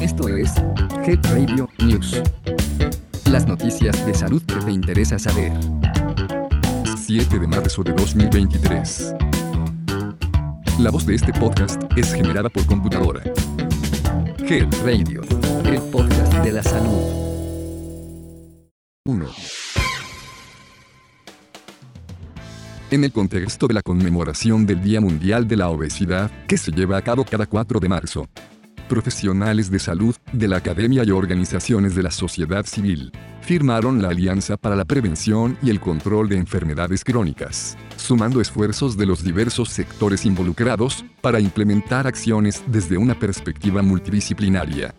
[0.00, 0.52] Esto es
[1.06, 2.20] Head Radio News.
[3.30, 5.52] Las noticias de salud que te interesa saber.
[6.96, 9.14] 7 de marzo de 2023.
[10.78, 13.22] La voz de este podcast es generada por computadora.
[14.38, 15.22] Head Radio,
[15.64, 17.22] el podcast de la salud.
[19.04, 19.61] 1.
[22.92, 26.98] En el contexto de la conmemoración del Día Mundial de la Obesidad, que se lleva
[26.98, 28.28] a cabo cada 4 de marzo,
[28.86, 33.10] profesionales de salud, de la academia y organizaciones de la sociedad civil,
[33.40, 39.06] firmaron la Alianza para la Prevención y el Control de Enfermedades Crónicas, sumando esfuerzos de
[39.06, 44.94] los diversos sectores involucrados para implementar acciones desde una perspectiva multidisciplinaria.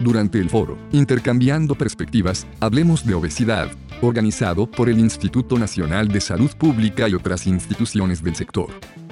[0.00, 3.70] Durante el foro, Intercambiando Perspectivas, hablemos de obesidad,
[4.02, 8.68] organizado por el Instituto Nacional de Salud Pública y otras instituciones del sector.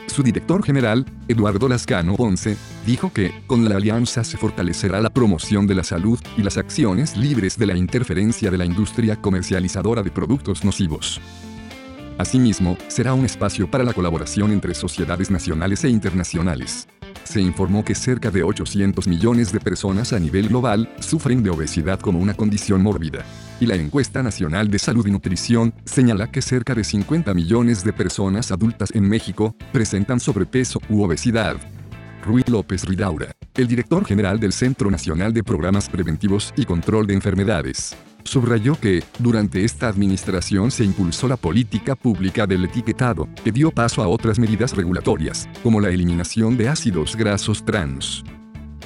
[0.07, 2.57] Su director general, Eduardo Lascano Ponce,
[2.87, 7.17] dijo que, con la alianza se fortalecerá la promoción de la salud y las acciones
[7.17, 11.21] libres de la interferencia de la industria comercializadora de productos nocivos.
[12.19, 16.89] Asimismo, será un espacio para la colaboración entre sociedades nacionales e internacionales.
[17.29, 22.01] Se informó que cerca de 800 millones de personas a nivel global sufren de obesidad
[22.01, 23.23] como una condición mórbida.
[23.61, 27.93] Y la encuesta nacional de salud y nutrición señala que cerca de 50 millones de
[27.93, 31.59] personas adultas en México presentan sobrepeso u obesidad.
[32.25, 37.13] Rui López Ridaura, el director general del Centro Nacional de Programas Preventivos y Control de
[37.13, 37.95] Enfermedades,
[38.29, 44.03] subrayó que, durante esta administración se impulsó la política pública del etiquetado, que dio paso
[44.03, 48.23] a otras medidas regulatorias, como la eliminación de ácidos grasos trans.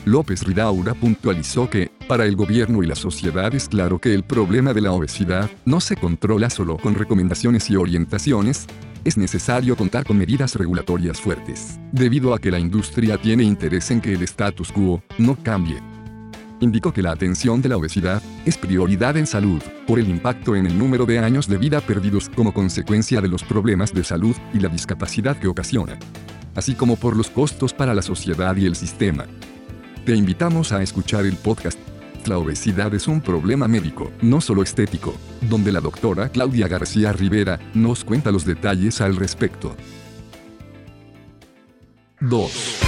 [0.05, 4.73] López Ridaura puntualizó que, para el gobierno y la sociedad es claro que el problema
[4.73, 8.67] de la obesidad no se controla solo con recomendaciones y orientaciones,
[9.05, 14.01] es necesario contar con medidas regulatorias fuertes, debido a que la industria tiene interés en
[14.01, 15.92] que el status quo no cambie
[16.63, 20.67] indicó que la atención de la obesidad es prioridad en salud, por el impacto en
[20.67, 24.61] el número de años de vida perdidos como consecuencia de los problemas de salud y
[24.61, 25.99] la discapacidad que ocasiona,
[26.55, 29.27] así como por los costos para la sociedad y el sistema.
[30.07, 31.79] Te invitamos a escuchar el podcast
[32.27, 37.59] La obesidad es un problema médico, no solo estético, donde la doctora Claudia García Rivera
[37.75, 39.75] nos cuenta los detalles al respecto.
[42.21, 42.82] 2.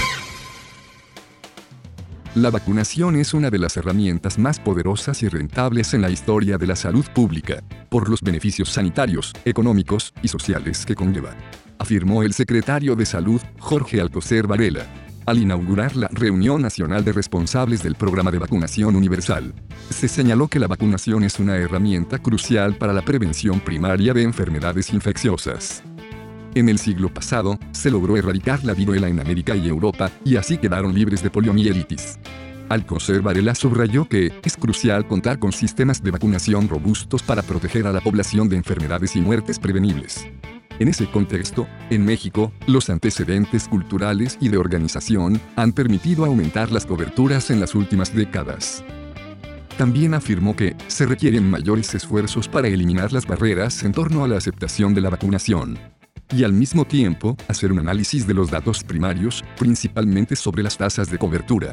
[2.35, 6.67] La vacunación es una de las herramientas más poderosas y rentables en la historia de
[6.67, 11.37] la salud pública, por los beneficios sanitarios, económicos y sociales que conlleva,
[11.79, 14.85] afirmó el secretario de Salud, Jorge Alcocer Varela,
[15.27, 19.55] al inaugurar la reunión nacional de responsables del programa de vacunación universal.
[19.91, 24.93] Se señaló que la vacunación es una herramienta crucial para la prevención primaria de enfermedades
[24.93, 25.85] infecciosas.
[26.55, 30.57] En el siglo pasado, se logró erradicar la viruela en América y Europa, y así
[30.57, 32.21] quedaron libres de poliomielitis.
[32.69, 37.93] Alcocer Varela subrayó que es crucial contar con sistemas de vacunación robustos para proteger a
[37.93, 40.27] la población de enfermedades y muertes prevenibles.
[40.79, 46.87] En ese contexto, en México, los antecedentes culturales y de organización han permitido aumentar las
[46.87, 48.85] coberturas en las últimas décadas.
[49.77, 54.37] También afirmó que se requieren mayores esfuerzos para eliminar las barreras en torno a la
[54.37, 55.79] aceptación de la vacunación
[56.35, 61.11] y al mismo tiempo hacer un análisis de los datos primarios, principalmente sobre las tasas
[61.11, 61.73] de cobertura.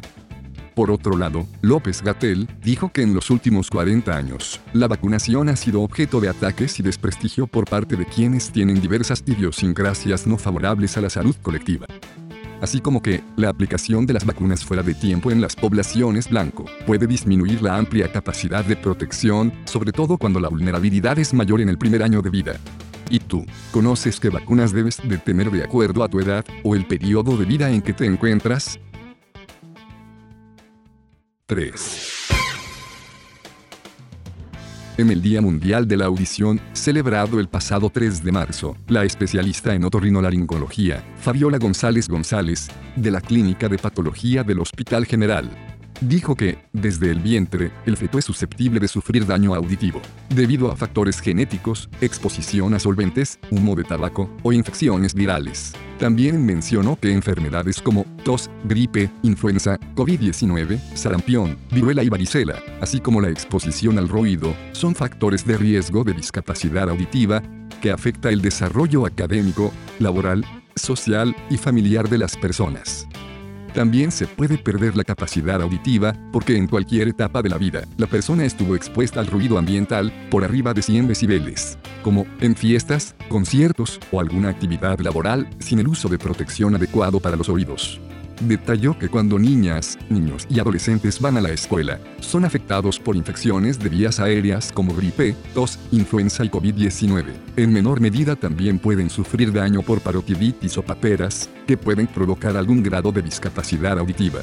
[0.74, 5.56] Por otro lado, López Gatel dijo que en los últimos 40 años, la vacunación ha
[5.56, 10.96] sido objeto de ataques y desprestigio por parte de quienes tienen diversas idiosincrasias no favorables
[10.96, 11.86] a la salud colectiva.
[12.62, 16.64] Así como que, la aplicación de las vacunas fuera de tiempo en las poblaciones blanco
[16.86, 21.68] puede disminuir la amplia capacidad de protección, sobre todo cuando la vulnerabilidad es mayor en
[21.68, 22.54] el primer año de vida.
[23.12, 23.44] ¿Y tú?
[23.72, 27.44] ¿Conoces qué vacunas debes de tener de acuerdo a tu edad o el periodo de
[27.44, 28.80] vida en que te encuentras?
[31.44, 32.08] 3.
[34.96, 39.74] En el Día Mundial de la Audición, celebrado el pasado 3 de marzo, la especialista
[39.74, 45.50] en otorrinolaringología, Fabiola González González, de la Clínica de Patología del Hospital General,
[46.02, 50.76] dijo que, desde el vientre, el feto es susceptible de sufrir daño auditivo, debido a
[50.76, 55.72] factores genéticos, exposición a solventes, humo de tabaco o infecciones virales.
[55.98, 63.20] También mencionó que enfermedades como tos, gripe, influenza, COVID-19, sarampión, viruela y varicela, así como
[63.20, 67.42] la exposición al ruido, son factores de riesgo de discapacidad auditiva
[67.80, 70.44] que afecta el desarrollo académico, laboral,
[70.74, 73.06] social y familiar de las personas.
[73.74, 78.06] También se puede perder la capacidad auditiva, porque en cualquier etapa de la vida, la
[78.06, 83.98] persona estuvo expuesta al ruido ambiental por arriba de 100 decibeles, como en fiestas, conciertos
[84.10, 87.98] o alguna actividad laboral sin el uso de protección adecuado para los oídos.
[88.40, 93.78] Detalló que cuando niñas, niños y adolescentes van a la escuela, son afectados por infecciones
[93.78, 97.32] de vías aéreas como gripe, tos, influenza y COVID-19.
[97.56, 102.82] En menor medida también pueden sufrir daño por parotiditis o paperas, que pueden provocar algún
[102.82, 104.40] grado de discapacidad auditiva.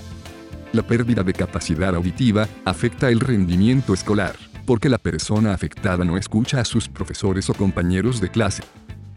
[0.72, 4.36] La pérdida de capacidad auditiva afecta el rendimiento escolar,
[4.66, 8.64] porque la persona afectada no escucha a sus profesores o compañeros de clase.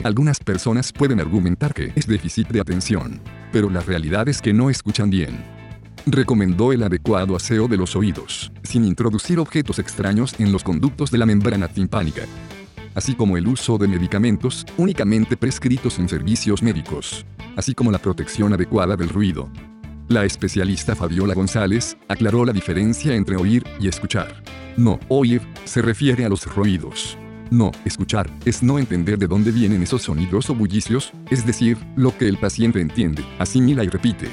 [0.03, 3.21] Algunas personas pueden argumentar que es déficit de atención,
[3.53, 5.45] pero la realidad es que no escuchan bien.
[6.07, 11.19] Recomendó el adecuado aseo de los oídos, sin introducir objetos extraños en los conductos de
[11.19, 12.23] la membrana timpánica,
[12.95, 17.25] así como el uso de medicamentos únicamente prescritos en servicios médicos,
[17.57, 19.49] así como la protección adecuada del ruido.
[20.09, 24.43] La especialista Fabiola González aclaró la diferencia entre oír y escuchar.
[24.77, 27.17] No oír se refiere a los ruidos,
[27.53, 32.17] no, escuchar, es no entender de dónde vienen esos sonidos o bullicios, es decir, lo
[32.17, 34.31] que el paciente entiende, asimila y repite.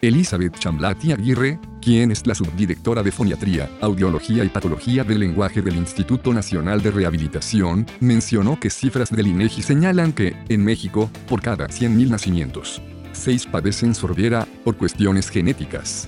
[0.00, 5.76] Elizabeth Chamblati Aguirre, quien es la subdirectora de Foniatría, Audiología y Patología del Lenguaje del
[5.76, 11.68] Instituto Nacional de Rehabilitación, mencionó que cifras del INEGI señalan que, en México, por cada
[11.68, 12.82] 100.000 nacimientos,
[13.12, 16.06] 6 padecen sordera, por cuestiones genéticas.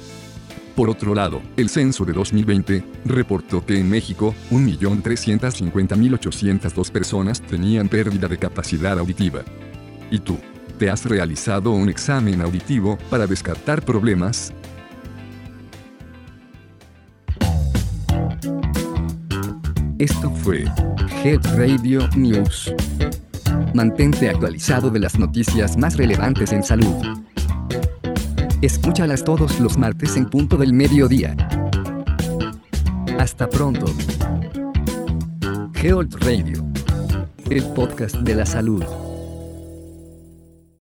[0.76, 8.28] Por otro lado, el censo de 2020 reportó que en México, 1.350.802 personas tenían pérdida
[8.28, 9.40] de capacidad auditiva.
[10.11, 10.37] ¿Y tú?
[10.78, 14.52] ¿Te has realizado un examen auditivo para descartar problemas?
[19.99, 20.67] Esto fue
[21.25, 22.70] Head Radio News.
[23.73, 27.02] Mantente actualizado de las noticias más relevantes en salud.
[28.62, 31.37] Escúchalas todos los martes en punto del mediodía.
[33.19, 33.85] Hasta pronto.
[35.75, 36.64] Health Radio.
[37.50, 38.82] El podcast de la salud.